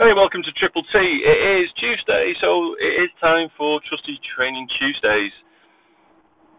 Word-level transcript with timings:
Hey, 0.00 0.16
welcome 0.16 0.40
to 0.40 0.52
Triple 0.56 0.80
T. 0.88 0.96
It 0.96 1.40
is 1.60 1.68
Tuesday, 1.76 2.32
so 2.40 2.72
it 2.80 3.04
is 3.04 3.12
time 3.20 3.52
for 3.52 3.84
Trustee 3.84 4.16
Training 4.32 4.64
Tuesdays. 4.80 5.28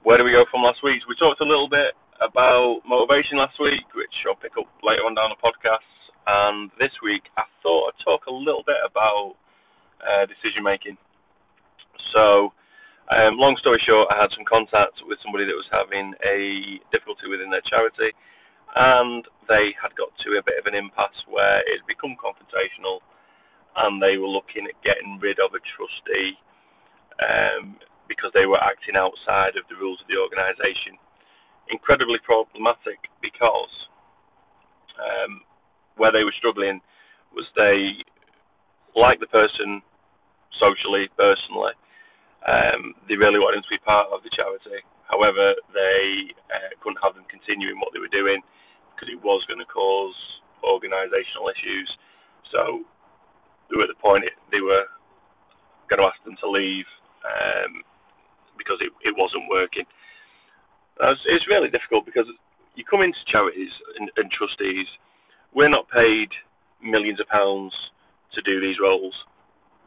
Where 0.05 0.21
do 0.21 0.29
we 0.29 0.29
go 0.29 0.46
from 0.54 0.62
last 0.62 0.86
week? 0.86 1.02
We 1.10 1.18
talked 1.18 1.41
a 1.41 1.50
little 1.50 1.66
bit 1.66 1.98
about 2.21 2.86
motivation 2.86 3.41
last 3.41 3.57
week, 3.57 3.82
which 3.98 4.14
I'll 4.30 4.38
pick 4.38 4.54
up 4.62 4.70
later 4.86 5.09
on 5.09 5.18
down 5.18 5.34
the 5.34 5.41
podcast. 5.41 5.89
And 6.30 6.70
this 6.77 6.93
week, 7.02 7.34
I 7.34 7.50
thought 7.66 7.89
I'd 7.89 8.05
talk 8.05 8.30
a 8.30 8.36
little 8.46 8.62
bit 8.62 8.77
about 8.86 9.34
uh, 10.05 10.30
decision 10.30 10.62
making. 10.62 11.02
So, 12.14 12.54
um, 13.10 13.42
long 13.42 13.58
story 13.58 13.82
short, 13.82 14.14
I 14.14 14.21
had 14.21 14.30
some 14.38 14.46
contact 14.46 15.02
with 15.10 15.18
somebody 15.26 15.50
that 15.50 15.58
was 15.58 15.66
having 15.73 16.14
a 16.21 16.78
difficulty 16.94 17.26
within 17.26 17.50
their 17.50 17.66
charity, 17.66 18.14
and 18.78 19.26
they 19.50 19.73
had 19.82 19.98
got 19.98 20.14
to 20.30 20.38
a 20.38 20.46
bit 20.46 20.62
of 20.62 20.70
an 20.70 20.78
impasse 20.78 21.26
where 21.26 21.66
it 21.66 21.82
had 21.82 21.89
become 21.89 22.14
confrontational 22.21 23.01
and 23.78 24.02
they 24.02 24.18
were 24.18 24.30
looking 24.32 24.68
at 24.68 24.75
getting 24.84 25.20
rid 25.21 25.39
of 25.39 25.54
a 25.56 25.61
trustee 25.64 26.36
um, 27.21 27.78
because 28.07 28.32
they 28.34 28.46
were 28.46 28.60
acting 28.60 28.96
outside 28.96 29.56
of 29.56 29.64
the 29.70 29.79
rules 29.79 30.00
of 30.02 30.07
the 30.07 30.20
organisation. 30.20 31.00
Incredibly 31.71 32.20
problematic 32.26 33.00
because 33.22 33.73
um, 35.00 35.42
where 35.98 36.12
they 36.12 36.23
were 36.23 36.36
struggling 36.36 36.81
was 37.31 37.48
they 37.56 38.03
liked 38.95 39.22
the 39.23 39.31
person 39.31 39.81
socially, 40.59 41.08
personally. 41.16 41.76
Um, 42.44 42.98
they 43.08 43.16
really 43.16 43.40
wanted 43.40 43.62
them 43.62 43.67
to 43.70 43.78
be 43.78 43.86
part 43.86 44.09
of 44.12 44.26
the 44.26 44.34
charity. 44.34 44.81
However, 45.08 45.56
they 45.72 46.34
uh, 46.50 46.72
couldn't 46.81 47.03
have 47.03 47.16
them 47.16 47.28
continuing 47.30 47.80
what 47.80 47.94
they 47.94 48.02
were 48.02 48.12
doing 48.12 48.42
because 48.94 49.12
it 49.14 49.22
was 49.22 49.45
going 49.48 49.62
to 49.62 49.70
cause 49.70 50.17
organisational 50.66 51.50
issues. 51.53 51.90
So 52.52 52.84
they 53.72 53.80
were 53.80 53.88
at 53.88 53.94
the 53.94 54.03
point 54.03 54.28
they 54.52 54.59
were 54.59 54.86
going 55.88 56.04
to 56.04 56.08
ask 56.08 56.20
them 56.28 56.36
to 56.44 56.48
leave 56.52 56.88
um, 57.23 57.84
because 58.59 58.78
it, 58.84 58.92
it 59.08 59.16
wasn't 59.16 59.48
working. 59.48 59.88
It's, 61.00 61.23
it's 61.32 61.48
really 61.48 61.72
difficult 61.72 62.06
because 62.06 62.28
you 62.76 62.84
come 62.84 63.02
into 63.02 63.20
charities 63.32 63.72
and, 64.00 64.12
and 64.20 64.28
trustees, 64.32 64.88
we're 65.56 65.72
not 65.72 65.88
paid 65.92 66.32
millions 66.84 67.20
of 67.20 67.28
pounds 67.28 67.73
to 68.36 68.40
do 68.44 68.60
these 68.64 68.80
roles. 68.80 69.16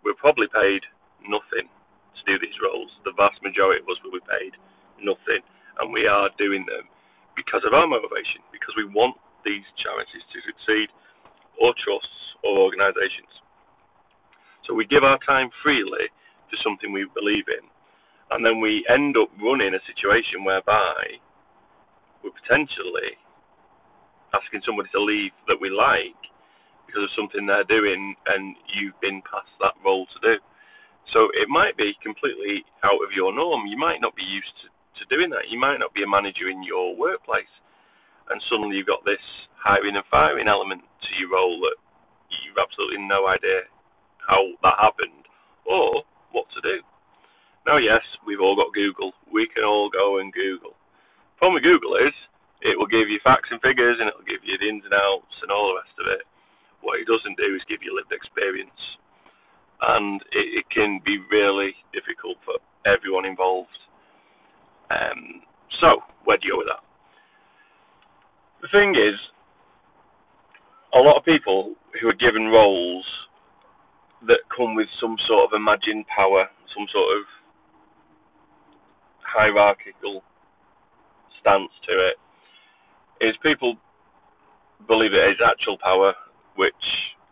We're 0.05 0.19
probably 0.20 0.48
paid 0.53 0.84
nothing 1.25 1.69
to 1.69 2.23
do 2.28 2.36
these 2.41 2.56
roles. 2.61 2.92
The 3.08 3.17
vast 3.17 3.41
majority 3.41 3.80
of 3.80 3.89
us 3.89 4.01
will 4.05 4.17
be 4.17 4.25
paid 4.28 4.53
nothing, 5.01 5.42
and 5.80 5.92
we 5.92 6.06
are 6.06 6.28
doing 6.36 6.64
them 6.69 6.86
because 7.34 7.64
of 7.67 7.75
our 7.75 7.89
motivation, 7.89 8.45
because 8.55 8.77
we 8.78 8.86
want 8.86 9.17
these 9.42 9.64
charities 9.80 10.23
to 10.33 10.39
succeed, 10.47 10.89
or 11.58 11.75
trusts, 11.83 12.39
or 12.47 12.62
organisations. 12.62 13.33
We 14.75 14.86
give 14.91 15.06
our 15.06 15.19
time 15.22 15.50
freely 15.62 16.11
to 16.50 16.56
something 16.67 16.92
we 16.92 17.06
believe 17.14 17.47
in, 17.47 17.64
and 18.34 18.44
then 18.44 18.61
we 18.61 18.84
end 18.91 19.14
up 19.17 19.30
running 19.39 19.75
a 19.75 19.83
situation 19.86 20.42
whereby 20.42 21.22
we're 22.22 22.34
potentially 22.34 23.14
asking 24.34 24.67
somebody 24.67 24.91
to 24.91 25.00
leave 25.02 25.30
that 25.47 25.61
we 25.62 25.70
like 25.70 26.19
because 26.86 27.06
of 27.06 27.12
something 27.14 27.47
they're 27.47 27.69
doing 27.69 28.14
and 28.34 28.56
you've 28.75 28.98
been 28.98 29.22
past 29.28 29.50
that 29.62 29.78
role 29.84 30.06
to 30.11 30.19
do. 30.25 30.34
So 31.12 31.30
it 31.36 31.47
might 31.47 31.77
be 31.78 31.95
completely 32.02 32.67
out 32.83 32.98
of 32.98 33.14
your 33.14 33.30
norm. 33.30 33.69
You 33.70 33.78
might 33.78 34.02
not 34.02 34.17
be 34.17 34.27
used 34.27 34.50
to, 34.64 34.67
to 34.98 35.02
doing 35.12 35.30
that. 35.30 35.52
You 35.52 35.61
might 35.61 35.78
not 35.78 35.95
be 35.95 36.02
a 36.02 36.11
manager 36.11 36.50
in 36.50 36.64
your 36.64 36.97
workplace. 36.97 37.50
And 38.33 38.41
suddenly 38.48 38.80
you've 38.80 38.91
got 38.91 39.05
this 39.05 39.22
hiring 39.61 39.95
and 39.95 40.06
firing 40.11 40.48
element 40.48 40.83
to 40.83 41.11
your 41.20 41.30
role 41.30 41.61
that 41.62 41.78
you've 42.42 42.58
absolutely 42.58 43.05
no 43.05 43.28
idea 43.28 43.69
how 44.28 44.41
that 44.62 44.80
happened 44.80 45.25
or 45.64 46.05
what 46.33 46.48
to 46.56 46.61
do. 46.61 46.80
Now, 47.64 47.80
yes, 47.80 48.05
we've 48.28 48.41
all 48.41 48.56
got 48.56 48.77
Google. 48.77 49.12
We 49.33 49.48
can 49.48 49.64
all 49.64 49.89
go 49.89 50.20
and 50.20 50.33
Google. 50.33 50.77
The 50.77 51.36
problem 51.40 51.57
with 51.57 51.68
Google 51.68 51.96
is 51.96 52.12
it 52.61 52.77
will 52.77 52.89
give 52.89 53.08
you 53.08 53.20
facts 53.24 53.48
and 53.52 53.61
figures 53.61 53.96
and 54.01 54.08
it 54.08 54.17
will 54.17 54.29
give 54.29 54.45
you 54.45 54.57
the 54.61 54.68
ins 54.68 54.85
and 54.85 54.92
outs 54.92 55.36
and 55.40 55.48
all 55.52 55.73
the 55.73 55.80
rest 55.80 55.96
of 55.96 56.07
it. 56.12 56.24
What 56.85 57.01
it 57.01 57.08
doesn't 57.08 57.40
do 57.40 57.57
is 57.57 57.64
give 57.68 57.80
you 57.80 57.96
lived 57.96 58.12
experience. 58.12 58.77
And 59.80 60.20
it, 60.33 60.64
it 60.64 60.67
can 60.68 61.01
be 61.05 61.20
really 61.33 61.73
difficult 61.96 62.36
for 62.45 62.61
everyone 62.85 63.24
involved. 63.24 63.73
Um, 64.92 65.45
so, 65.80 66.05
where 66.24 66.36
do 66.36 66.48
you 66.48 66.56
go 66.56 66.61
with 66.61 66.73
that? 66.73 66.85
The 68.61 68.73
thing 68.73 68.96
is, 68.96 69.17
a 70.95 71.01
lot 71.01 71.17
of 71.17 71.24
people 71.24 71.74
who 72.01 72.08
are 72.08 72.17
given 72.17 72.48
roles 72.52 73.05
that 74.27 74.45
come 74.55 74.74
with 74.74 74.89
some 75.01 75.17
sort 75.29 75.46
of 75.46 75.57
imagined 75.57 76.07
power, 76.08 76.48
some 76.74 76.86
sort 76.92 77.08
of 77.18 77.23
hierarchical 79.20 80.23
stance 81.40 81.73
to 81.89 81.92
it, 81.92 82.17
is 83.20 83.35
people 83.42 83.77
believe 84.86 85.12
it 85.12 85.30
is 85.33 85.40
actual 85.45 85.79
power 85.79 86.14
which 86.57 86.85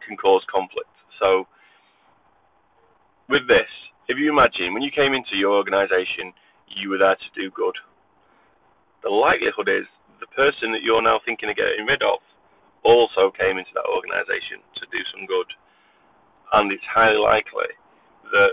can 0.07 0.17
cause 0.17 0.43
conflict. 0.51 0.91
So, 1.21 1.47
with 3.29 3.47
this, 3.47 3.69
if 4.09 4.19
you 4.19 4.31
imagine 4.31 4.75
when 4.75 4.83
you 4.83 4.91
came 4.91 5.15
into 5.15 5.39
your 5.39 5.55
organisation, 5.55 6.35
you 6.69 6.91
were 6.91 6.99
there 6.99 7.17
to 7.17 7.31
do 7.37 7.51
good. 7.55 7.77
The 9.03 9.11
likelihood 9.11 9.69
is 9.69 9.87
the 10.21 10.31
person 10.35 10.73
that 10.73 10.83
you're 10.83 11.03
now 11.03 11.21
thinking 11.25 11.51
of 11.51 11.57
getting 11.57 11.87
rid 11.87 12.03
of 12.03 12.21
also 12.83 13.31
came 13.35 13.59
into 13.59 13.71
that 13.75 13.87
organisation 13.87 14.63
to 14.79 14.85
do 14.91 14.99
some 15.15 15.27
good 15.27 15.47
and 16.53 16.73
it's 16.73 16.85
highly 16.89 17.19
likely 17.19 17.73
that 18.33 18.53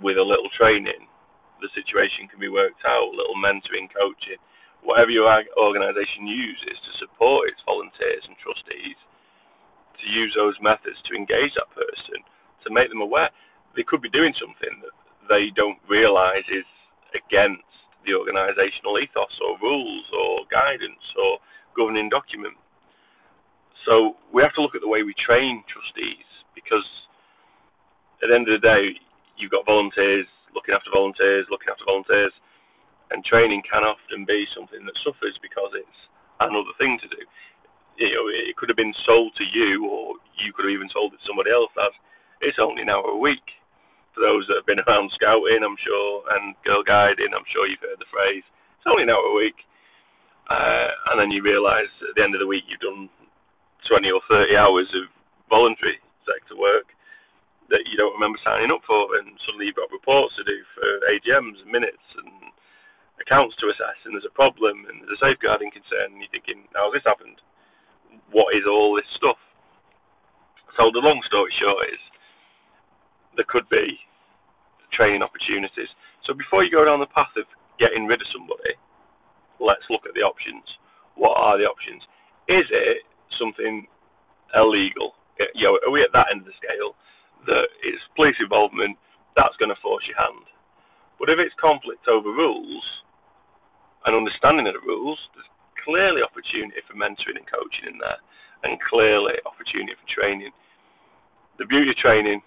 with 0.00 0.16
a 0.16 0.24
little 0.24 0.48
training, 0.56 1.08
the 1.60 1.70
situation 1.74 2.30
can 2.30 2.38
be 2.38 2.48
worked 2.48 2.80
out, 2.86 3.10
a 3.10 3.18
little 3.18 3.36
mentoring, 3.36 3.90
coaching, 3.90 4.38
whatever 4.86 5.10
your 5.10 5.26
organisation 5.58 6.26
uses 6.26 6.78
to 6.86 7.00
support 7.02 7.50
its 7.50 7.60
volunteers 7.66 8.22
and 8.30 8.38
trustees, 8.38 8.98
to 9.98 10.06
use 10.06 10.30
those 10.38 10.54
methods 10.62 10.96
to 11.10 11.18
engage 11.18 11.50
that 11.58 11.70
person, 11.74 12.22
to 12.62 12.70
make 12.70 12.88
them 12.88 13.02
aware 13.02 13.30
they 13.74 13.82
could 13.82 14.00
be 14.00 14.10
doing 14.10 14.32
something 14.38 14.80
that 14.80 14.94
they 15.26 15.50
don't 15.52 15.78
realise 15.90 16.46
is 16.48 16.66
against 17.12 17.66
the 18.06 18.14
organisational 18.14 18.96
ethos 18.96 19.34
or 19.42 19.58
rules 19.60 20.06
or 20.14 20.46
guidance 20.48 21.02
or 21.18 21.42
governing 21.76 22.08
document. 22.08 22.56
So 23.84 24.16
we 24.32 24.42
have 24.42 24.54
to 24.54 24.62
look 24.62 24.74
at 24.74 24.80
the 24.80 24.90
way 24.90 25.02
we 25.02 25.14
train 25.18 25.64
trustees 25.66 26.26
because 26.54 26.86
at 28.22 28.28
the 28.28 28.34
end 28.34 28.50
of 28.50 28.58
the 28.58 28.64
day, 28.66 28.98
you've 29.38 29.54
got 29.54 29.66
volunteers 29.66 30.26
looking 30.54 30.74
after 30.74 30.90
volunteers, 30.92 31.46
looking 31.52 31.70
after 31.70 31.86
volunteers, 31.86 32.34
and 33.14 33.24
training 33.24 33.62
can 33.64 33.84
often 33.84 34.26
be 34.26 34.44
something 34.52 34.84
that 34.84 34.96
suffers 35.04 35.36
because 35.40 35.72
it's 35.72 36.00
another 36.40 36.74
thing 36.76 36.98
to 37.00 37.08
do. 37.08 37.22
You 37.98 38.14
know, 38.14 38.26
it 38.30 38.54
could 38.58 38.70
have 38.70 38.78
been 38.78 38.94
sold 39.06 39.34
to 39.38 39.46
you, 39.46 39.86
or 39.86 40.18
you 40.38 40.54
could 40.54 40.66
have 40.70 40.76
even 40.76 40.90
sold 40.90 41.14
it 41.14 41.18
to 41.22 41.26
somebody 41.26 41.50
else 41.50 41.72
as 41.78 41.94
it's 42.42 42.62
only 42.62 42.86
an 42.86 42.92
hour 42.92 43.10
a 43.10 43.18
week. 43.18 43.42
For 44.14 44.22
those 44.22 44.46
that 44.46 44.62
have 44.62 44.70
been 44.70 44.82
around 44.82 45.10
scouting, 45.14 45.62
I'm 45.62 45.78
sure, 45.82 46.26
and 46.38 46.54
girl 46.62 46.82
guiding, 46.86 47.34
I'm 47.34 47.46
sure 47.50 47.66
you've 47.66 47.82
heard 47.82 47.98
the 47.98 48.10
phrase. 48.10 48.46
It's 48.78 48.86
only 48.86 49.06
an 49.06 49.14
hour 49.14 49.26
a 49.34 49.38
week, 49.38 49.58
uh, 50.46 50.88
and 51.10 51.16
then 51.18 51.34
you 51.34 51.42
realise 51.42 51.90
at 52.06 52.14
the 52.14 52.22
end 52.22 52.38
of 52.38 52.42
the 52.42 52.50
week 52.50 52.66
you've 52.70 52.82
done 52.82 53.10
20 53.90 54.10
or 54.10 54.22
30 54.30 54.54
hours 54.54 54.90
of 54.94 55.10
voluntary 55.50 55.98
sector 56.22 56.54
work 56.54 56.86
that 57.68 57.84
you 57.84 58.00
don't 58.00 58.16
remember 58.16 58.40
signing 58.40 58.72
up 58.72 58.80
for, 58.88 59.16
and 59.20 59.36
suddenly 59.44 59.68
you've 59.68 59.78
got 59.78 59.92
reports 59.92 60.32
to 60.40 60.44
do 60.44 60.56
for 60.72 60.86
AGMs, 61.12 61.60
and 61.60 61.70
minutes, 61.70 62.06
and 62.16 62.52
accounts 63.20 63.56
to 63.60 63.68
assess, 63.68 63.98
and 64.06 64.14
there's 64.16 64.28
a 64.28 64.32
problem, 64.32 64.88
and 64.88 65.04
there's 65.04 65.18
a 65.18 65.24
safeguarding 65.24 65.74
concern, 65.74 66.16
and 66.16 66.20
you're 66.22 66.32
thinking, 66.32 66.64
how's 66.72 66.94
this 66.96 67.04
happened? 67.04 67.36
What 68.32 68.56
is 68.56 68.64
all 68.64 68.96
this 68.96 69.08
stuff? 69.18 69.36
So 70.78 70.88
the 70.94 71.02
long 71.02 71.20
story 71.26 71.52
short 71.58 71.92
is, 71.92 72.00
there 73.36 73.48
could 73.50 73.68
be 73.68 74.00
training 74.94 75.20
opportunities. 75.22 75.90
So 76.24 76.32
before 76.32 76.64
you 76.64 76.70
go 76.72 76.86
down 76.86 77.02
the 77.02 77.10
path 77.10 77.34
of 77.36 77.44
getting 77.76 78.06
rid 78.06 78.22
of 78.22 78.32
somebody, 78.32 78.78
let's 79.60 79.84
look 79.90 80.06
at 80.06 80.14
the 80.14 80.24
options. 80.24 80.64
What 81.18 81.36
are 81.36 81.58
the 81.58 81.66
options? 81.66 82.02
Is 82.48 82.66
it 82.70 83.04
something 83.36 83.86
illegal? 84.54 85.18
You 85.54 85.70
know, 85.70 85.78
are 85.82 85.92
we 85.92 86.02
at 86.02 86.14
that 86.14 86.30
end 86.30 86.42
of 86.42 86.48
the 86.48 86.56
scale? 86.58 86.94
That 87.46 87.66
it's 87.84 88.02
police 88.16 88.36
involvement, 88.40 88.98
that's 89.36 89.56
going 89.62 89.70
to 89.70 89.78
force 89.84 90.02
your 90.08 90.18
hand. 90.18 90.46
But 91.18 91.30
if 91.30 91.38
it's 91.38 91.54
conflict 91.58 92.06
over 92.06 92.30
rules 92.30 92.84
and 94.06 94.14
understanding 94.14 94.66
of 94.66 94.74
the 94.74 94.86
rules, 94.86 95.18
there's 95.34 95.50
clearly 95.82 96.22
opportunity 96.22 96.78
for 96.86 96.98
mentoring 96.98 97.38
and 97.38 97.46
coaching 97.46 97.94
in 97.94 97.98
there, 97.98 98.18
and 98.66 98.78
clearly 98.90 99.38
opportunity 99.46 99.94
for 99.94 100.08
training. 100.10 100.50
The 101.58 101.66
beauty 101.66 101.90
of 101.90 101.98
training, 101.98 102.42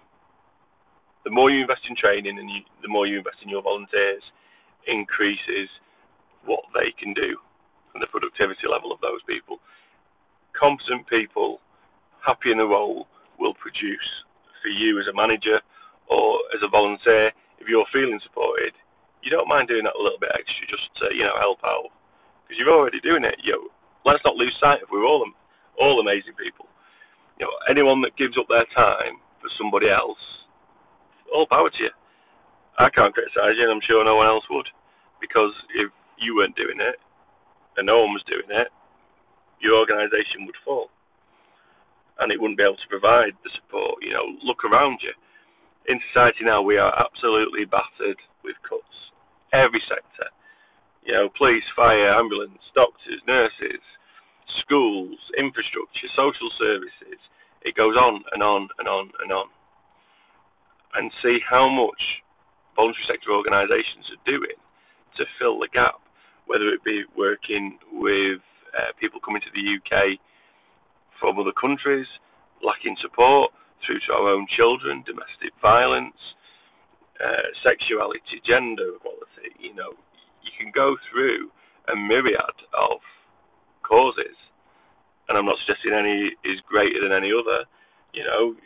the 1.23 1.31
more 1.31 1.51
you 1.51 1.61
invest 1.63 1.87
in 1.87 1.95
training 1.95 2.39
and 2.39 2.49
you, 2.49 2.61
the 2.81 2.91
more 2.91 3.07
you 3.07 3.19
invest 3.19 3.43
in 3.43 3.49
your 3.51 3.61
volunteers, 3.61 4.23
increases 4.87 5.69
what 6.45 6.63
they 6.73 6.91
can 6.97 7.13
do 7.13 7.37
and 7.93 8.01
the 8.01 8.07
productivity 8.07 8.67
level 8.71 8.91
of 8.91 8.99
those 9.03 9.21
people. 9.27 9.59
Competent 10.57 11.07
people, 11.07 11.59
happy 12.25 12.51
in 12.51 12.57
the 12.57 12.65
role, 12.65 13.07
will 13.39 13.53
produce 13.55 14.09
for 14.61 14.69
you 14.69 15.01
as 15.01 15.09
a 15.09 15.17
manager 15.17 15.59
or 16.07 16.39
as 16.55 16.61
a 16.63 16.69
volunteer, 16.71 17.33
if 17.59 17.67
you're 17.67 17.87
feeling 17.93 18.21
supported, 18.25 18.73
you 19.21 19.29
don't 19.29 19.49
mind 19.49 19.69
doing 19.69 19.85
that 19.85 19.97
a 19.97 20.01
little 20.01 20.21
bit 20.21 20.33
extra 20.33 20.65
just 20.65 20.85
to 21.01 21.13
you 21.13 21.25
know 21.25 21.37
help 21.37 21.61
out 21.65 21.93
because 22.45 22.57
you're 22.57 22.73
already 22.73 23.01
doing 23.01 23.25
it. 23.25 23.37
You 23.45 23.53
know, 23.53 23.65
let's 24.05 24.25
not 24.25 24.37
lose 24.37 24.53
sight 24.57 24.81
of 24.81 24.89
we're 24.89 25.05
all 25.05 25.25
all 25.77 26.01
amazing 26.01 26.33
people. 26.37 26.65
You 27.37 27.45
know, 27.49 27.53
anyone 27.69 28.01
that 28.05 28.17
gives 28.17 28.37
up 28.37 28.49
their 28.49 28.69
time 28.73 29.17
for 29.41 29.49
somebody 29.57 29.89
else, 29.89 30.19
all 31.33 31.49
power 31.49 31.69
to 31.69 31.81
you. 31.81 31.93
I 32.77 32.89
can't 32.93 33.13
criticise 33.13 33.57
you, 33.57 33.65
and 33.65 33.73
I'm 33.73 33.85
sure 33.85 34.05
no 34.05 34.15
one 34.17 34.29
else 34.29 34.45
would, 34.49 34.69
because 35.19 35.53
if 35.75 35.89
you 36.17 36.37
weren't 36.37 36.55
doing 36.55 36.79
it 36.79 36.97
and 37.77 37.85
no 37.85 38.01
one 38.05 38.13
was 38.13 38.25
doing 38.29 38.47
it, 38.49 38.69
your 39.61 39.77
organisation 39.77 40.45
would 40.45 40.57
fall, 40.65 40.89
and 42.21 42.31
it 42.31 42.39
wouldn't 42.39 42.57
be 42.57 42.63
able 42.63 42.77
to 42.77 42.93
provide 42.93 43.33
the 43.41 43.51
support. 43.57 43.97
You 44.05 44.13
know, 44.13 44.25
look 44.45 44.63
around 44.63 45.01
you. 45.01 45.11
In 45.89 45.97
society 46.13 46.45
now, 46.45 46.61
we 46.61 46.77
are 46.77 46.93
absolutely 46.93 47.65
battered 47.65 48.21
with 48.45 48.55
cuts 48.61 48.95
every 49.51 49.81
sector. 49.89 50.29
You 51.01 51.17
know, 51.17 51.25
police, 51.33 51.65
fire, 51.75 52.13
ambulance, 52.13 52.61
doctors, 52.77 53.19
nurses, 53.25 53.81
schools, 54.61 55.17
infrastructure, 55.33 56.07
social 56.13 56.49
services. 56.61 57.17
It 57.65 57.73
goes 57.73 57.97
on 57.97 58.21
and 58.31 58.45
on 58.45 58.69
and 58.77 58.87
on 58.87 59.09
and 59.25 59.33
on. 59.33 59.49
And 60.93 61.09
see 61.25 61.41
how 61.41 61.69
much 61.69 62.21
voluntary 62.77 63.05
sector 63.09 63.33
organisations 63.33 64.05
are 64.13 64.23
doing 64.29 64.59
to 65.17 65.25
fill 65.41 65.57
the 65.57 65.73
gap, 65.73 65.97
whether 66.45 66.69
it 66.69 66.83
be 66.85 67.03
working 67.17 67.79
with 67.91 68.45
uh, 68.77 68.93
people 69.01 69.19
coming 69.19 69.41
to 69.41 69.53
the 69.57 69.65
UK 69.65 70.21
from 71.21 71.37
other 71.37 71.53
countries, 71.53 72.09
lacking 72.65 72.97
support, 72.97 73.53
through 73.85 74.01
to 74.09 74.13
our 74.13 74.33
own 74.33 74.49
children, 74.49 75.05
domestic 75.05 75.53
violence, 75.61 76.17
uh, 77.21 77.49
sexuality, 77.61 78.41
gender 78.41 78.97
equality. 78.97 79.53
You 79.61 79.77
know, 79.77 79.93
you 80.41 80.51
can 80.57 80.73
go 80.73 80.97
through 81.09 81.53
a 81.85 81.95
myriad 81.95 82.57
of 82.73 83.01
causes, 83.85 84.37
and 85.29 85.37
I'm 85.37 85.45
not 85.45 85.61
suggesting 85.61 85.93
any 85.93 86.33
is 86.41 86.57
greater 86.65 87.01
than 87.05 87.13
any 87.13 87.29
other. 87.29 87.69
You 88.13 88.25
know, 88.25 88.57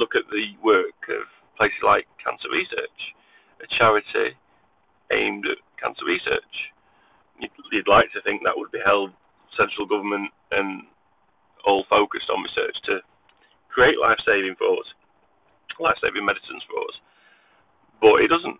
look 0.00 0.16
at 0.16 0.24
the 0.32 0.56
work 0.64 0.96
of 1.12 1.28
places 1.60 1.84
like 1.84 2.08
Cancer 2.24 2.48
Research, 2.48 3.00
a 3.60 3.66
charity 3.76 4.36
aimed 5.12 5.44
at 5.48 5.60
cancer 5.80 6.04
research. 6.04 6.54
You'd, 7.40 7.54
you'd 7.72 7.88
like 7.88 8.12
to 8.12 8.20
think 8.22 8.42
that 8.42 8.56
would 8.56 8.72
be 8.72 8.82
held 8.84 9.10
central 9.56 9.86
government 9.86 10.30
and 10.50 10.84
all 11.68 11.84
focused 11.92 12.32
on 12.32 12.40
research 12.40 12.76
to 12.88 13.04
create 13.68 14.00
life-saving 14.00 14.56
for 14.56 14.72
us, 14.80 14.88
life-saving 15.76 16.24
medicines 16.24 16.64
for 16.64 16.80
us 16.88 16.96
but 18.00 18.22
it 18.22 18.30
doesn't. 18.30 18.58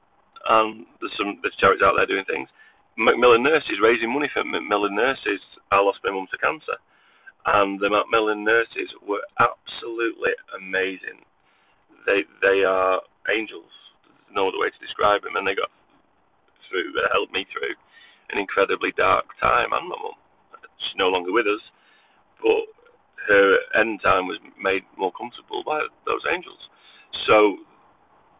And 0.49 0.87
there's 1.01 1.15
some 1.19 1.39
there's 1.43 1.57
charities 1.59 1.83
out 1.83 1.95
there 1.99 2.09
doing 2.09 2.27
things. 2.27 2.49
Macmillan 2.99 3.47
Nurses 3.47 3.83
raising 3.83 4.11
money 4.11 4.31
for 4.35 4.43
Macmillan 4.43 4.95
Nurses. 4.95 5.43
I 5.71 5.79
lost 5.83 6.03
my 6.03 6.11
mum 6.11 6.27
to 6.31 6.39
cancer, 6.39 6.79
and 7.47 7.79
the 7.79 7.91
Macmillan 7.91 8.43
Nurses 8.43 8.91
were 9.03 9.23
absolutely 9.39 10.35
amazing. 10.57 11.23
They 12.07 12.27
they 12.43 12.67
are 12.67 13.03
angels. 13.31 13.71
There's 14.07 14.35
no 14.35 14.49
other 14.51 14.59
way 14.59 14.71
to 14.71 14.85
describe 14.85 15.23
them, 15.23 15.37
and 15.37 15.47
they 15.47 15.59
got 15.59 15.71
through. 16.67 16.95
They 16.95 17.07
helped 17.13 17.35
me 17.35 17.47
through 17.51 17.75
an 18.35 18.39
incredibly 18.39 18.95
dark 18.97 19.27
time, 19.39 19.71
and 19.75 19.87
my 19.87 19.99
mum. 19.99 20.19
She's 20.79 20.99
no 20.99 21.11
longer 21.11 21.35
with 21.35 21.47
us, 21.47 21.63
but 22.41 22.71
her 23.29 23.47
end 23.77 24.01
time 24.03 24.27
was 24.27 24.41
made 24.57 24.83
more 24.97 25.13
comfortable 25.13 25.63
by 25.63 25.85
those 26.09 26.25
angels. 26.33 26.59
So 27.29 27.61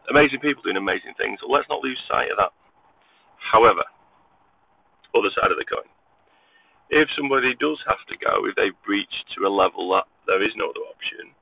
amazing 0.09 0.41
people 0.41 0.65
doing 0.65 0.81
amazing 0.81 1.15
things. 1.21 1.39
So 1.41 1.47
let's 1.53 1.69
not 1.69 1.85
lose 1.85 2.01
sight 2.09 2.33
of 2.33 2.41
that. 2.41 2.53
However, 3.39 3.85
other 5.13 5.33
side 5.37 5.53
of 5.53 5.61
the 5.61 5.69
coin, 5.69 5.89
if 6.89 7.09
somebody 7.13 7.53
does 7.61 7.81
have 7.85 8.01
to 8.09 8.17
go, 8.17 8.49
if 8.49 8.57
they've 8.57 8.77
breached 8.85 9.29
to 9.37 9.45
a 9.45 9.53
level 9.53 9.93
that 9.93 10.09
there 10.25 10.41
is 10.41 10.57
no 10.57 10.73
other 10.73 10.85
option, 10.89 11.37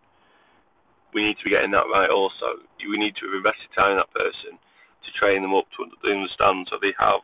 we 1.15 1.23
need 1.23 1.39
to 1.39 1.47
be 1.47 1.55
getting 1.55 1.71
that 1.71 1.87
right 1.87 2.11
also. 2.11 2.61
We 2.83 2.99
need 2.99 3.15
to 3.23 3.31
have 3.31 3.39
invested 3.39 3.71
time 3.73 3.95
in 3.95 4.03
that 4.03 4.11
person 4.11 4.59
to 4.59 5.11
train 5.15 5.43
them 5.47 5.55
up 5.55 5.71
to 5.79 5.87
understand 5.87 6.67
so 6.67 6.83
they 6.83 6.95
have 6.99 7.23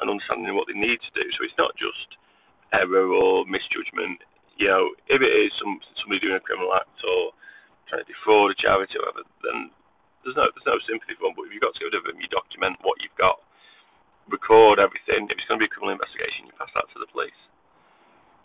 an 0.00 0.08
understanding 0.08 0.50
of 0.50 0.56
what 0.56 0.66
they 0.66 0.78
need 0.78 0.98
to 0.98 1.12
do. 1.12 1.24
So 1.36 1.44
it's 1.44 1.60
not 1.60 1.76
just 1.76 2.16
error 2.72 3.12
or 3.12 3.44
misjudgment. 3.44 4.24
You 4.58 4.68
know, 4.68 4.84
if 5.06 5.22
it 5.22 5.32
is 5.32 5.54
some 5.62 5.78
somebody 6.02 6.20
doing 6.20 6.38
a 6.38 6.44
criminal 6.44 6.74
act 6.74 6.98
or 7.06 7.32
trying 7.86 8.02
to 8.02 8.10
defraud 8.10 8.52
a 8.52 8.58
charity 8.58 8.98
or 8.98 9.06
whatever, 9.06 9.24
then 9.46 9.70
there's 10.22 10.36
no 10.36 10.50
there's 10.50 10.68
no 10.68 10.78
sympathy 10.84 11.14
for 11.16 11.30
them. 11.30 11.38
But 11.38 11.48
if 11.48 11.54
you've 11.54 11.64
got 11.64 11.74
to 11.78 11.80
get 11.80 11.94
rid 11.94 11.98
of 12.02 12.06
them, 12.06 12.18
you 12.18 12.28
document 12.28 12.82
what 12.82 12.98
you've 12.98 13.14
got, 13.16 13.38
record 14.28 14.82
everything. 14.82 15.30
If 15.30 15.38
it's 15.38 15.48
going 15.48 15.62
to 15.62 15.64
be 15.64 15.70
a 15.70 15.72
criminal 15.72 15.94
investigation, 15.94 16.50
you 16.50 16.54
pass 16.58 16.72
that 16.74 16.90
to 16.92 16.98
the 16.98 17.10
police. 17.10 17.38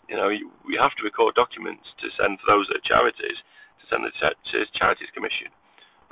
You 0.08 0.16
know, 0.20 0.28
you, 0.30 0.52
we 0.68 0.76
have 0.78 0.92
to 1.00 1.06
record 1.06 1.34
documents 1.34 1.84
to 2.04 2.12
send 2.14 2.38
for 2.40 2.48
those 2.54 2.68
that 2.70 2.78
are 2.84 2.88
charities 2.88 3.38
to 3.80 3.84
send 3.90 4.04
the 4.04 4.12
to 4.12 4.56
the 4.62 4.68
Charities 4.76 5.12
Commission. 5.12 5.52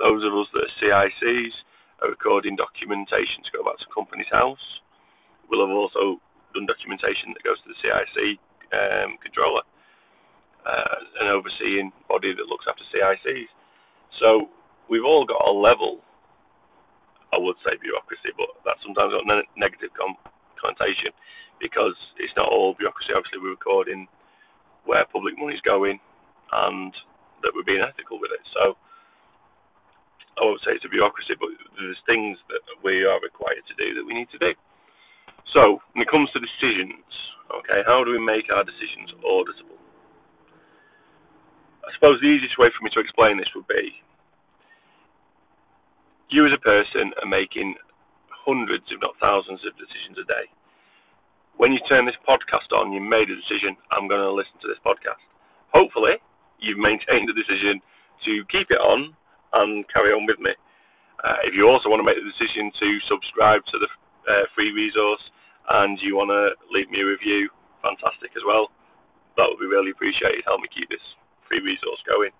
Those 0.01 0.25
of 0.25 0.33
us 0.33 0.49
that 0.53 0.65
are 0.65 0.75
CICs 0.81 1.53
are 2.01 2.09
recording 2.11 2.57
documentation 2.57 3.45
to 3.45 3.53
go 3.53 3.63
back 3.63 3.77
to 3.79 3.87
Companies 3.93 4.29
House. 4.33 4.61
We'll 5.47 5.65
have 5.65 5.73
also 5.73 6.17
done 6.53 6.65
documentation 6.69 7.33
that 7.33 7.45
goes 7.45 7.61
to 7.61 7.69
the 7.69 7.79
CIC 7.81 8.41
um, 8.73 9.17
controller, 9.21 9.65
uh, 10.65 10.97
an 11.21 11.29
overseeing 11.29 11.93
body 12.09 12.33
that 12.33 12.49
looks 12.49 12.65
after 12.69 12.85
CICs. 12.89 13.49
So 14.21 14.49
we've 14.89 15.05
all 15.05 15.25
got 15.25 15.41
a 15.45 15.53
level, 15.53 16.01
I 17.33 17.37
would 17.37 17.57
say 17.65 17.77
bureaucracy, 17.81 18.33
but 18.37 18.49
that 18.65 18.81
sometimes 18.85 19.13
got 19.13 19.25
ne- 19.29 19.51
negative 19.57 19.93
com- 19.97 20.19
connotation 20.57 21.13
because 21.61 21.95
it's 22.17 22.33
not 22.35 22.49
all 22.49 22.75
bureaucracy. 22.77 23.13
Obviously, 23.13 23.41
we're 23.41 23.57
recording 23.57 24.07
where 24.85 25.05
public 25.09 25.37
money's 25.39 25.63
going 25.63 25.99
and 26.51 26.91
that 27.41 27.51
we're 27.55 27.67
being 27.67 27.83
ethical 27.83 28.19
with 28.19 28.31
it. 28.31 28.43
So 28.53 28.75
I 30.39 30.45
won't 30.45 30.61
say 30.65 30.73
it's 30.73 30.87
a 30.87 30.91
bureaucracy, 30.91 31.35
but 31.37 31.51
there's 31.77 31.99
things 32.09 32.39
that 32.49 32.63
we 32.81 33.05
are 33.05 33.19
required 33.21 33.63
to 33.69 33.75
do 33.77 33.93
that 33.95 34.05
we 34.07 34.15
need 34.17 34.31
to 34.33 34.41
do. 34.41 34.51
So 35.53 35.79
when 35.93 36.01
it 36.01 36.09
comes 36.09 36.33
to 36.33 36.41
decisions, 36.41 37.05
okay, 37.53 37.85
how 37.85 38.01
do 38.03 38.11
we 38.11 38.19
make 38.19 38.49
our 38.49 38.65
decisions 38.65 39.13
auditable? 39.21 39.77
I 41.85 41.93
suppose 41.93 42.17
the 42.19 42.33
easiest 42.33 42.57
way 42.57 42.73
for 42.73 42.81
me 42.81 42.89
to 42.97 42.99
explain 42.99 43.37
this 43.37 43.53
would 43.53 43.69
be 43.69 44.01
you 46.33 46.49
as 46.49 46.57
a 46.57 46.65
person 46.65 47.13
are 47.21 47.29
making 47.29 47.77
hundreds, 48.33 48.89
if 48.89 48.97
not 49.05 49.13
thousands, 49.21 49.61
of 49.69 49.77
decisions 49.77 50.17
a 50.17 50.25
day. 50.25 50.49
When 51.61 51.69
you 51.69 51.77
turn 51.85 52.09
this 52.09 52.17
podcast 52.25 52.73
on, 52.73 52.89
you 52.89 52.97
made 52.97 53.29
a 53.29 53.37
decision, 53.37 53.77
I'm 53.93 54.09
going 54.09 54.25
to 54.25 54.33
listen 54.33 54.57
to 54.65 54.67
this 54.67 54.81
podcast. 54.81 55.21
Hopefully, 55.69 56.17
you've 56.57 56.81
maintained 56.81 57.29
the 57.29 57.37
decision 57.37 57.77
to 58.25 58.41
keep 58.49 58.73
it 58.73 58.81
on 58.81 59.13
and 59.53 59.85
carry 59.93 60.09
on 60.09 60.25
with 60.25 60.41
me. 60.41 60.57
Uh, 61.21 61.45
if 61.45 61.53
you 61.53 61.69
also 61.69 61.93
want 61.93 62.01
to 62.01 62.07
make 62.07 62.17
the 62.17 62.25
decision 62.25 62.73
to 62.81 62.89
subscribe 63.05 63.61
to 63.69 63.77
the 63.77 63.89
uh, 64.25 64.49
free 64.57 64.73
resource 64.73 65.21
and 65.69 65.99
you 66.01 66.15
want 66.15 66.31
to 66.31 66.55
leave 66.71 66.91
me 66.91 66.99
a 66.99 67.07
review, 67.07 67.47
fantastic 67.79 68.35
as 68.35 68.43
well. 68.43 68.67
That 69.39 69.47
would 69.47 69.61
be 69.61 69.69
really 69.69 69.91
appreciated. 69.91 70.43
Help 70.45 70.61
me 70.61 70.69
keep 70.69 70.89
this 70.89 71.03
free 71.47 71.63
resource 71.63 72.01
going. 72.05 72.35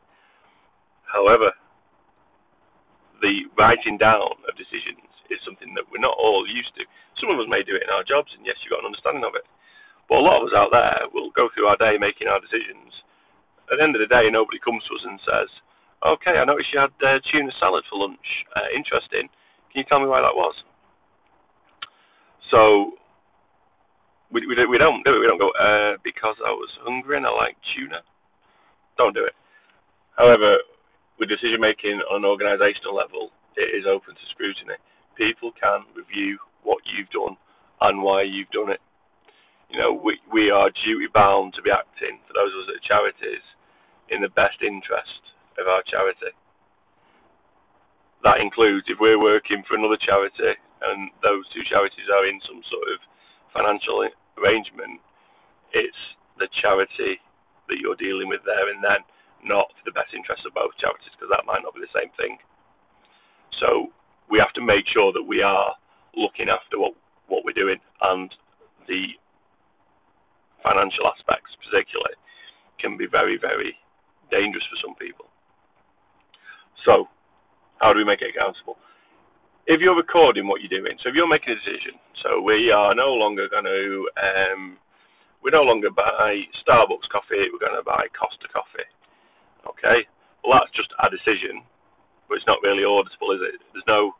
However, 1.08 1.54
the 3.22 3.48
writing 3.56 3.96
down 3.96 4.36
of 4.44 4.60
decisions 4.60 5.08
is 5.32 5.40
something 5.48 5.72
that 5.74 5.88
we're 5.88 6.04
not 6.04 6.18
all 6.20 6.44
used 6.44 6.76
to. 6.76 6.84
Some 7.22 7.32
of 7.32 7.40
us 7.40 7.48
may 7.48 7.64
do 7.64 7.78
it 7.78 7.88
in 7.88 7.94
our 7.94 8.04
jobs, 8.04 8.34
and 8.36 8.44
yes, 8.44 8.60
you've 8.62 8.76
got 8.76 8.84
an 8.84 8.92
understanding 8.92 9.24
of 9.24 9.38
it. 9.38 9.48
But 10.12 10.20
a 10.20 10.26
lot 10.28 10.44
of 10.44 10.52
us 10.52 10.58
out 10.58 10.74
there 10.76 11.08
will 11.16 11.32
go 11.32 11.48
through 11.54 11.72
our 11.72 11.80
day 11.80 11.96
making 11.96 12.28
our 12.28 12.44
decisions. 12.44 12.92
At 13.72 13.80
the 13.80 13.84
end 13.88 13.96
of 13.96 14.04
the 14.04 14.12
day, 14.12 14.28
nobody 14.28 14.60
comes 14.60 14.84
to 14.86 14.96
us 15.00 15.06
and 15.08 15.18
says, 15.24 15.50
"Okay, 16.04 16.36
I 16.36 16.44
noticed 16.44 16.74
you 16.76 16.84
had 16.84 16.92
uh, 17.00 17.24
tuna 17.32 17.54
salad 17.58 17.88
for 17.88 18.04
lunch. 18.04 18.28
Uh, 18.52 18.68
interesting. 18.76 19.32
Can 19.72 19.80
you 19.80 19.88
tell 19.88 20.04
me 20.04 20.12
why 20.12 20.20
that 20.20 20.36
was?" 20.36 20.56
So 22.52 23.00
we 24.34 24.42
we, 24.50 24.58
we 24.66 24.78
don't 24.82 25.06
do 25.06 25.14
it. 25.16 25.22
We 25.22 25.30
don't 25.30 25.40
go 25.40 25.54
uh, 25.54 26.02
because 26.04 26.36
I 26.42 26.52
was 26.52 26.70
hungry 26.82 27.18
and 27.18 27.26
I 27.26 27.32
like 27.32 27.56
tuna. 27.78 28.02
Don't 28.98 29.14
do 29.14 29.24
it. 29.24 29.38
However, 30.18 30.58
with 31.18 31.30
decision 31.30 31.62
making 31.62 32.02
on 32.10 32.26
an 32.26 32.30
organisational 32.30 32.98
level, 32.98 33.30
it 33.56 33.70
is 33.74 33.86
open 33.86 34.18
to 34.18 34.26
scrutiny. 34.34 34.78
People 35.14 35.54
can 35.54 35.86
review 35.94 36.42
what 36.66 36.82
you've 36.90 37.10
done 37.14 37.38
and 37.82 38.02
why 38.02 38.26
you've 38.26 38.50
done 38.50 38.74
it. 38.74 38.82
You 39.70 39.78
know, 39.78 39.94
we 39.94 40.18
we 40.34 40.50
are 40.50 40.74
duty 40.86 41.10
bound 41.14 41.54
to 41.54 41.62
be 41.62 41.74
acting 41.74 42.18
for 42.26 42.34
those 42.34 42.54
of 42.54 42.66
us 42.66 42.74
at 42.74 42.86
charities 42.86 43.46
in 44.10 44.22
the 44.22 44.34
best 44.34 44.62
interest 44.62 45.22
of 45.62 45.70
our 45.70 45.86
charity. 45.86 46.34
That 48.26 48.42
includes 48.42 48.88
if 48.88 48.98
we're 48.98 49.22
working 49.22 49.62
for 49.68 49.76
another 49.76 50.00
charity 50.00 50.58
and 50.84 51.12
those 51.22 51.46
two 51.52 51.64
charities 51.68 52.08
are 52.12 52.26
in 52.28 52.40
some 52.48 52.62
sort 52.70 52.88
of 52.94 53.00
financial 53.52 54.08
arrangement, 54.38 55.00
it's 55.74 56.04
the 56.38 56.50
charity 56.62 57.20
that 57.70 57.80
you're 57.80 57.98
dealing 57.98 58.28
with 58.28 58.42
there 58.46 58.70
and 58.70 58.84
then, 58.84 59.02
not 59.44 59.68
for 59.76 59.84
the 59.86 59.96
best 59.96 60.16
interest 60.16 60.44
of 60.48 60.56
both 60.56 60.72
charities 60.80 61.12
because 61.16 61.32
that 61.32 61.44
might 61.46 61.62
not 61.64 61.76
be 61.76 61.84
the 61.84 61.96
same 61.96 62.12
thing. 62.16 62.40
So 63.60 63.92
we 64.32 64.40
have 64.40 64.56
to 64.56 64.64
make 64.64 64.88
sure 64.88 65.12
that 65.12 65.24
we 65.24 65.44
are 65.44 65.76
looking 66.16 66.48
after 66.48 66.80
what 66.80 66.96
what 67.28 67.44
we're 67.44 67.56
doing 67.56 67.80
and 68.02 68.30
the 68.88 69.16
financial 70.62 71.08
aspects 71.08 71.56
particularly 71.64 72.16
can 72.80 72.96
be 72.96 73.08
very 73.08 73.38
very 73.40 73.76
dangerous 74.32 74.64
for 74.72 74.80
some 74.80 74.96
people. 74.96 75.28
So 76.86 77.08
how 77.80 77.92
do 77.92 78.00
we 78.00 78.08
make 78.08 78.22
it 78.22 78.32
accountable? 78.36 78.80
If 79.66 79.80
you're 79.80 79.96
recording 79.96 80.48
what 80.48 80.60
you're 80.60 80.76
doing, 80.76 81.00
so 81.00 81.08
if 81.08 81.16
you're 81.16 81.30
making 81.30 81.56
a 81.56 81.60
decision, 81.64 81.96
so 82.20 82.44
we 82.44 82.68
are 82.76 82.92
no 82.92 83.16
longer 83.16 83.48
going 83.48 83.64
to, 83.64 84.10
um, 84.20 84.76
we 85.40 85.56
no 85.56 85.64
longer 85.64 85.88
buy 85.88 86.44
Starbucks 86.60 87.08
coffee, 87.08 87.48
we're 87.48 87.64
going 87.64 87.80
to 87.80 87.88
buy 87.88 88.12
Costa 88.12 88.52
coffee. 88.52 88.84
Okay? 89.64 90.04
Well, 90.44 90.60
that's 90.60 90.76
just 90.76 90.92
a 91.00 91.08
decision, 91.08 91.64
but 92.28 92.36
it's 92.36 92.48
not 92.48 92.60
really 92.60 92.84
auditable, 92.84 93.32
is 93.40 93.56
it? 93.56 93.64
There's 93.72 93.88
no, 93.88 94.12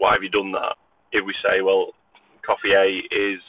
why 0.00 0.16
have 0.16 0.24
you 0.24 0.32
done 0.32 0.52
that? 0.56 0.80
If 1.12 1.20
we 1.28 1.36
say, 1.44 1.60
well, 1.60 1.92
coffee 2.40 2.72
A 2.72 3.04
is 3.12 3.44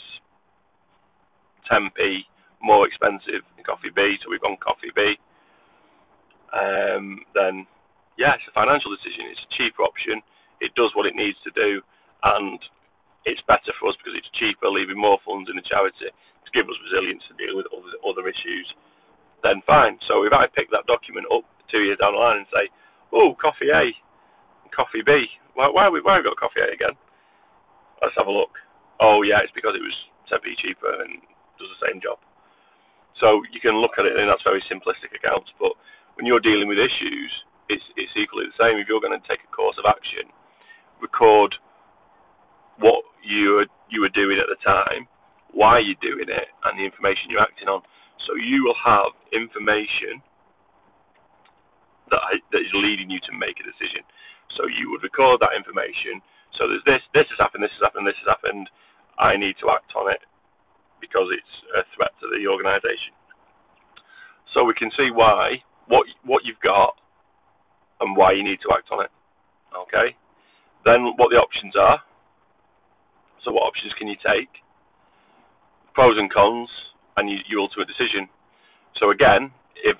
10p 1.72 2.28
more 2.60 2.84
expensive 2.84 3.48
than 3.56 3.64
coffee 3.64 3.96
B, 3.96 4.20
so 4.20 4.28
we've 4.28 4.44
gone 4.44 4.60
coffee 4.60 4.92
B, 4.92 5.16
um, 6.52 7.24
then 7.32 7.64
yeah, 8.18 8.38
it's 8.38 8.48
a 8.50 8.56
financial 8.56 8.94
decision. 8.94 9.30
It's 9.32 9.46
a 9.46 9.56
cheaper 9.58 9.84
option. 9.84 10.22
It 10.62 10.76
does 10.78 10.94
what 10.96 11.10
it 11.10 11.18
needs 11.18 11.38
to 11.44 11.52
do, 11.54 11.82
and 12.24 12.60
it's 13.26 13.42
better 13.50 13.74
for 13.80 13.90
us 13.92 13.98
because 14.00 14.16
it's 14.16 14.30
cheaper, 14.38 14.70
leaving 14.70 15.00
more 15.00 15.20
funds 15.24 15.50
in 15.50 15.58
the 15.58 15.66
charity 15.66 16.12
to 16.12 16.50
give 16.56 16.68
us 16.70 16.78
resilience 16.88 17.24
to 17.32 17.40
deal 17.40 17.56
with 17.58 17.68
other, 17.74 17.96
other 18.06 18.26
issues. 18.30 18.68
Then 19.44 19.64
fine. 19.68 20.00
So 20.08 20.24
if 20.24 20.32
I 20.32 20.48
pick 20.52 20.72
that 20.72 20.88
document 20.88 21.28
up 21.34 21.44
two 21.68 21.84
years 21.84 22.00
down 22.00 22.16
the 22.16 22.22
line 22.22 22.44
and 22.44 22.50
say, 22.54 22.72
"Oh, 23.12 23.36
coffee 23.36 23.72
A, 23.72 23.92
coffee 24.72 25.04
B, 25.04 25.28
why 25.56 25.68
why, 25.68 25.90
why 25.92 26.20
have 26.20 26.24
we 26.24 26.30
got 26.32 26.40
coffee 26.40 26.64
A 26.64 26.72
again?" 26.72 26.96
Let's 28.02 28.16
have 28.18 28.28
a 28.28 28.36
look. 28.36 28.56
Oh 29.00 29.24
yeah, 29.24 29.44
it's 29.44 29.56
because 29.56 29.76
it 29.76 29.84
was 29.84 29.98
10p 30.32 30.48
cheaper 30.64 30.92
and 31.04 31.20
does 31.60 31.72
the 31.72 31.84
same 31.88 32.00
job. 32.00 32.20
So 33.20 33.44
you 33.52 33.60
can 33.60 33.80
look 33.80 33.96
at 34.00 34.06
it, 34.08 34.18
and 34.18 34.28
that's 34.28 34.44
very 34.44 34.64
simplistic 34.68 35.14
accounts. 35.16 35.52
But 35.60 35.76
when 36.16 36.26
you're 36.26 36.44
dealing 36.44 36.68
with 36.68 36.80
issues, 36.82 37.32
it's 37.74 37.86
it's 37.98 38.14
equally 38.14 38.46
the 38.48 38.60
same. 38.62 38.78
If 38.78 38.86
you're 38.88 39.04
going 39.04 39.18
to 39.18 39.28
take 39.28 39.42
a 39.42 39.52
course 39.52 39.76
of 39.82 39.90
action, 39.90 40.30
record 41.02 41.58
what 42.78 43.02
you 43.26 43.62
were 43.62 43.70
you 43.90 44.02
were 44.02 44.14
doing 44.14 44.38
at 44.38 44.50
the 44.50 44.60
time, 44.62 45.10
why 45.52 45.82
you're 45.82 46.00
doing 46.02 46.30
it, 46.30 46.48
and 46.66 46.78
the 46.78 46.86
information 46.86 47.34
you're 47.34 47.44
acting 47.44 47.68
on. 47.68 47.82
So 48.26 48.38
you 48.38 48.64
will 48.64 48.78
have 48.80 49.12
information 49.34 50.22
that 52.14 52.22
that 52.54 52.62
is 52.62 52.74
leading 52.74 53.10
you 53.10 53.20
to 53.30 53.34
make 53.34 53.58
a 53.60 53.66
decision. 53.66 54.06
So 54.58 54.70
you 54.70 54.94
would 54.94 55.02
record 55.02 55.42
that 55.42 55.58
information. 55.58 56.22
So 56.58 56.70
there's 56.70 56.86
this, 56.86 57.02
this 57.18 57.26
has 57.34 57.40
happened, 57.42 57.66
this 57.66 57.74
has 57.82 57.90
happened, 57.90 58.06
this 58.06 58.20
has 58.22 58.30
happened. 58.30 58.70
I 59.18 59.34
need 59.38 59.58
to 59.66 59.74
act 59.74 59.90
on 59.98 60.10
it 60.14 60.22
because 61.02 61.30
it's 61.34 61.56
a 61.74 61.82
threat 61.98 62.14
to 62.22 62.30
the 62.30 62.46
organisation. 62.46 63.18
So 64.54 64.64
we 64.64 64.78
can 64.78 64.94
see 64.94 65.10
why 65.10 65.62
what 65.90 66.06
what 66.24 66.46
you've 66.46 66.62
got 66.62 66.96
and 68.04 68.16
why 68.16 68.36
you 68.36 68.44
need 68.44 68.60
to 68.68 68.70
act 68.76 68.92
on 68.92 69.04
it. 69.04 69.12
Okay? 69.72 70.14
Then 70.86 71.16
what 71.16 71.32
the 71.32 71.40
options 71.40 71.74
are. 71.80 72.04
So 73.44 73.52
what 73.52 73.64
options 73.64 73.96
can 73.98 74.08
you 74.08 74.20
take? 74.20 74.52
Pros 75.96 76.20
and 76.20 76.32
cons 76.32 76.70
and 77.18 77.30
you, 77.30 77.40
your 77.48 77.62
ultimate 77.66 77.88
decision. 77.88 78.28
So 79.00 79.12
again, 79.12 79.52
if 79.84 79.98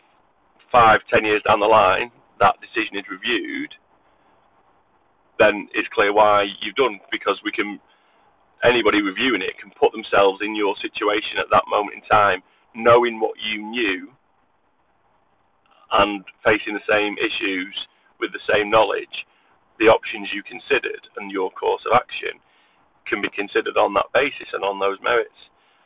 five, 0.72 1.00
ten 1.08 1.24
years 1.24 1.42
down 1.48 1.60
the 1.60 1.72
line 1.72 2.12
that 2.40 2.60
decision 2.60 2.98
is 2.98 3.08
reviewed, 3.08 3.72
then 5.40 5.70
it's 5.74 5.88
clear 5.96 6.12
why 6.12 6.44
you've 6.62 6.76
done 6.76 7.00
because 7.12 7.40
we 7.44 7.52
can 7.52 7.80
anybody 8.64 9.02
reviewing 9.02 9.44
it 9.44 9.60
can 9.60 9.72
put 9.76 9.92
themselves 9.92 10.40
in 10.44 10.56
your 10.56 10.76
situation 10.80 11.40
at 11.40 11.52
that 11.52 11.68
moment 11.68 11.96
in 12.00 12.04
time, 12.08 12.40
knowing 12.76 13.20
what 13.20 13.36
you 13.40 13.62
knew 13.62 14.10
and 15.92 16.24
facing 16.44 16.74
the 16.74 16.88
same 16.90 17.16
issues 17.20 17.76
with 18.24 18.32
the 18.32 18.48
same 18.48 18.72
knowledge, 18.72 19.28
the 19.84 19.92
options 19.92 20.32
you 20.32 20.40
considered 20.48 21.04
and 21.20 21.28
your 21.28 21.52
course 21.52 21.84
of 21.84 21.92
action 21.92 22.40
can 23.04 23.20
be 23.20 23.28
considered 23.36 23.76
on 23.76 23.92
that 24.00 24.08
basis 24.16 24.48
and 24.56 24.64
on 24.64 24.80
those 24.80 24.96
merits. 25.04 25.36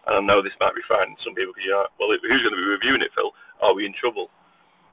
And 0.06 0.14
I 0.14 0.22
know 0.22 0.46
this 0.46 0.56
might 0.62 0.78
be 0.78 0.86
frightening 0.86 1.18
some 1.26 1.34
people 1.34 1.58
because 1.58 1.66
like, 1.66 1.98
well, 1.98 2.14
who's 2.14 2.46
going 2.46 2.54
to 2.54 2.62
be 2.62 2.78
reviewing 2.78 3.02
it, 3.02 3.12
Phil? 3.18 3.34
Are 3.60 3.74
we 3.74 3.90
in 3.90 3.98
trouble? 3.98 4.30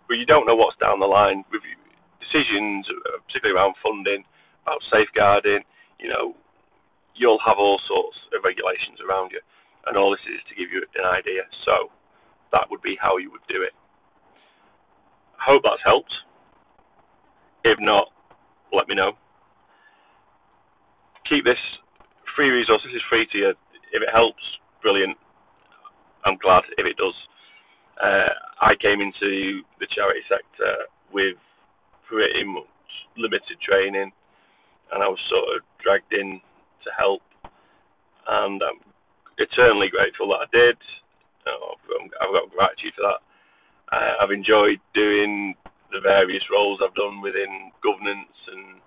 But 0.09 0.17
you 0.17 0.25
don't 0.25 0.49
know 0.49 0.57
what's 0.57 0.81
down 0.81 1.05
the 1.05 1.11
line. 1.11 1.45
Review, 1.53 1.77
decisions, 2.19 2.89
uh, 2.89 3.21
particularly 3.29 3.55
around 3.55 3.77
funding, 3.85 4.25
about 4.65 4.81
safeguarding, 4.89 5.63
you 6.01 6.09
know, 6.09 6.33
you'll 7.15 7.41
have 7.45 7.61
all 7.61 7.79
sorts 7.87 8.17
of 8.35 8.43
regulations 8.43 8.99
around 9.05 9.31
you. 9.31 9.41
And 9.87 9.97
all 10.01 10.11
this 10.11 10.25
is 10.27 10.41
to 10.49 10.57
give 10.57 10.73
you 10.73 10.81
an 10.81 11.07
idea. 11.07 11.45
So 11.69 11.93
that 12.51 12.67
would 12.73 12.81
be 12.81 12.97
how 12.99 13.21
you 13.21 13.31
would 13.31 13.45
do 13.47 13.63
it. 13.63 13.77
I 15.39 15.53
hope 15.53 15.63
that's 15.63 15.85
helped. 15.85 16.13
If 17.65 17.79
not, 17.81 18.09
let 18.73 18.89
me 18.89 18.95
know. 18.95 19.13
Keep 21.29 21.45
this 21.45 21.61
free 22.37 22.51
resource. 22.51 22.83
This 22.85 22.97
is 22.97 23.03
free 23.09 23.27
to 23.33 23.39
you. 23.39 23.51
If 23.93 24.03
it 24.03 24.13
helps, 24.13 24.43
brilliant. 24.83 25.17
I'm 26.25 26.37
glad 26.39 26.63
if 26.77 26.87
it 26.87 26.97
does. 26.97 27.17
Uh, 28.03 28.33
I 28.61 28.75
came 28.81 29.01
into 29.01 29.63
the 29.81 29.87
charity 29.95 30.21
sector 30.29 30.89
with 31.13 31.37
pretty 32.09 32.45
much 32.45 32.69
limited 33.17 33.57
training, 33.63 34.13
and 34.93 35.03
I 35.03 35.09
was 35.09 35.19
sort 35.31 35.57
of 35.57 35.63
dragged 35.83 36.13
in 36.13 36.41
to 36.85 36.91
help, 36.99 37.23
and 38.29 38.61
I'm 38.63 38.81
eternally 39.39 39.89
grateful 39.89 40.29
that 40.29 40.45
I 40.45 40.49
did. 40.53 40.77
Oh, 41.47 41.77
I've 42.21 42.33
got 42.33 42.51
gratitude 42.53 42.93
for 42.97 43.05
that. 43.09 43.21
Uh, 43.93 44.25
I've 44.25 44.33
enjoyed 44.33 44.81
doing 44.95 45.54
various 46.05 46.45
roles 46.53 46.85
I've 46.85 46.95
done 46.95 47.25
within 47.25 47.73
governance 47.81 48.37
and 48.53 48.79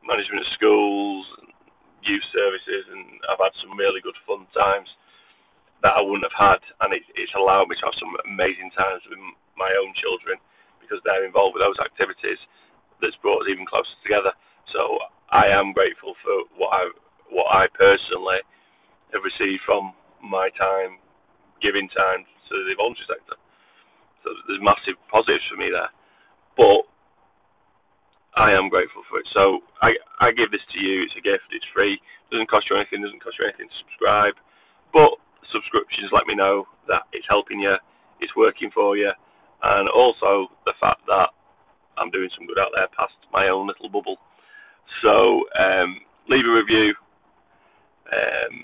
management 0.00 0.44
of 0.44 0.56
schools, 0.56 1.24
and 1.44 1.52
youth 2.00 2.24
services, 2.32 2.84
and 2.88 3.20
I've 3.28 3.40
had 3.40 3.52
some 3.60 3.76
really 3.76 4.00
good 4.00 4.16
fun 4.24 4.48
times 4.56 4.88
that 5.84 5.96
I 5.96 6.00
wouldn't 6.00 6.24
have 6.24 6.40
had, 6.40 6.62
and 6.84 6.96
it, 6.96 7.04
it's 7.16 7.36
allowed 7.36 7.68
me 7.68 7.76
to 7.76 7.86
have 7.88 8.00
some 8.00 8.16
amazing 8.24 8.72
times 8.72 9.04
with 9.08 9.20
my 9.60 9.68
own 9.84 9.92
children 10.00 10.40
because 10.80 11.00
they're 11.04 11.28
involved 11.28 11.56
with 11.56 11.64
those 11.64 11.80
activities. 11.84 12.40
That's 13.04 13.16
brought 13.20 13.44
us 13.44 13.52
even 13.52 13.68
closer 13.68 13.92
together. 14.00 14.32
So 14.72 14.80
I 15.28 15.52
am 15.52 15.76
grateful 15.76 16.16
for 16.24 16.48
what 16.56 16.72
I 16.72 16.82
what 17.32 17.48
I 17.50 17.66
personally 17.72 18.40
have 19.12 19.24
received 19.24 19.64
from 19.66 19.92
my 20.22 20.48
time, 20.56 21.00
giving 21.60 21.88
time 21.92 22.22
to 22.24 22.54
the 22.68 22.76
voluntary 22.78 23.08
sector. 23.08 23.36
So 24.22 24.28
there's 24.48 24.62
massive 24.64 24.96
positives 25.10 25.44
for 25.50 25.60
me 25.60 25.68
there 25.72 25.90
but 26.56 26.84
I 28.36 28.52
am 28.52 28.68
grateful 28.68 29.02
for 29.10 29.18
it. 29.18 29.26
So 29.34 29.62
I 29.82 29.94
I 30.20 30.32
give 30.34 30.50
this 30.50 30.64
to 30.74 30.78
you. 30.82 31.02
It's 31.06 31.16
a 31.18 31.24
gift. 31.24 31.50
It's 31.54 31.66
free. 31.74 31.98
Doesn't 32.30 32.50
cost 32.50 32.66
you 32.70 32.76
anything. 32.76 33.02
Doesn't 33.02 33.22
cost 33.22 33.38
you 33.38 33.46
anything 33.46 33.70
to 33.70 33.78
subscribe. 33.86 34.34
But 34.92 35.18
subscriptions 35.54 36.10
let 36.14 36.26
me 36.26 36.34
know 36.34 36.66
that 36.90 37.06
it's 37.14 37.26
helping 37.30 37.60
you. 37.62 37.74
It's 38.20 38.34
working 38.36 38.70
for 38.74 38.96
you, 38.98 39.10
and 39.62 39.88
also 39.90 40.50
the 40.66 40.74
fact 40.82 41.02
that 41.06 41.30
I'm 41.98 42.10
doing 42.10 42.30
some 42.36 42.46
good 42.46 42.58
out 42.58 42.74
there 42.74 42.88
past 42.94 43.14
my 43.32 43.48
own 43.48 43.66
little 43.66 43.90
bubble. 43.90 44.18
So 45.02 45.46
um, 45.58 46.00
leave 46.28 46.46
a 46.46 46.54
review. 46.54 46.94
Um, 48.10 48.56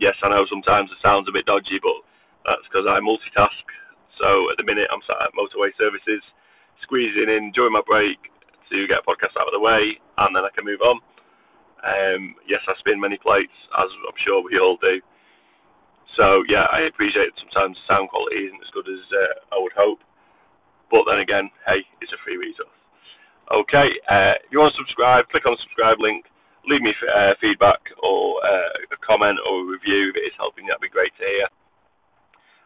yes, 0.00 0.14
I 0.22 0.30
know 0.30 0.46
sometimes 0.50 0.90
it 0.92 1.00
sounds 1.02 1.28
a 1.28 1.34
bit 1.34 1.46
dodgy, 1.46 1.80
but 1.82 1.98
that's 2.44 2.66
because 2.68 2.86
I 2.88 3.00
multitask. 3.02 3.64
So 4.20 4.50
at 4.52 4.56
the 4.58 4.66
minute 4.66 4.88
I'm 4.92 5.04
sat 5.06 5.20
at 5.30 5.36
motorway 5.36 5.72
services 5.78 6.22
squeezing 6.86 7.26
in 7.26 7.50
during 7.50 7.74
my 7.74 7.82
break 7.82 8.22
to 8.70 8.86
get 8.86 9.02
a 9.02 9.06
podcast 9.06 9.34
out 9.34 9.50
of 9.50 9.54
the 9.54 9.62
way, 9.62 9.98
and 9.98 10.30
then 10.30 10.46
I 10.46 10.54
can 10.54 10.62
move 10.62 10.82
on. 10.82 11.02
Um, 11.82 12.38
yes, 12.46 12.62
I 12.66 12.78
spin 12.78 13.02
many 13.02 13.18
plates, 13.18 13.54
as 13.78 13.90
I'm 14.06 14.20
sure 14.22 14.42
we 14.42 14.58
all 14.58 14.78
do. 14.78 15.02
So 16.14 16.46
yeah, 16.48 16.70
I 16.72 16.88
appreciate 16.88 17.34
sometimes 17.36 17.76
sound 17.84 18.08
quality 18.08 18.48
isn't 18.48 18.62
as 18.62 18.72
good 18.72 18.88
as 18.88 19.02
uh, 19.12 19.54
I 19.54 19.60
would 19.60 19.76
hope, 19.76 20.00
but 20.88 21.04
then 21.04 21.20
again, 21.20 21.52
hey, 21.68 21.84
it's 22.00 22.14
a 22.14 22.20
free 22.24 22.40
resource. 22.40 22.72
Okay, 23.46 23.88
uh, 24.10 24.34
if 24.42 24.50
you 24.50 24.58
want 24.58 24.74
to 24.74 24.82
subscribe, 24.82 25.28
click 25.30 25.46
on 25.46 25.54
the 25.54 25.62
subscribe 25.66 26.02
link. 26.02 26.26
Leave 26.66 26.82
me 26.82 26.90
uh, 26.90 27.38
feedback 27.38 27.78
or 28.02 28.42
uh, 28.42 28.90
a 28.90 28.98
comment 28.98 29.38
or 29.46 29.62
a 29.62 29.70
review 29.70 30.10
if 30.10 30.18
it 30.18 30.26
is 30.26 30.34
helping. 30.34 30.66
That'd 30.66 30.82
be 30.82 30.90
great 30.90 31.14
to 31.14 31.22
hear. 31.22 31.46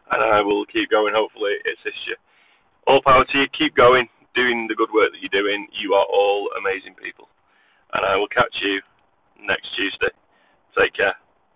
And 0.09 0.25
I 0.25 0.41
will 0.41 0.65
keep 0.65 0.89
going. 0.89 1.13
Hopefully, 1.13 1.53
it 1.53 1.77
assists 1.77 2.09
you. 2.09 2.17
All 2.87 3.01
power 3.05 3.25
to 3.25 3.37
you. 3.37 3.47
Keep 3.57 3.75
going, 3.75 4.07
doing 4.35 4.67
the 4.67 4.75
good 4.75 4.89
work 4.93 5.11
that 5.11 5.21
you're 5.21 5.33
doing. 5.33 5.67
You 5.75 5.93
are 5.93 6.05
all 6.05 6.49
amazing 6.57 6.95
people. 6.95 7.27
And 7.93 8.05
I 8.05 8.15
will 8.15 8.29
catch 8.29 8.53
you 8.61 8.81
next 9.45 9.69
Tuesday. 9.75 10.13
Take 10.77 10.93
care. 10.95 11.15